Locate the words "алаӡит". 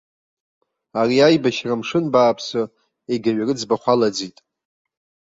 3.93-4.37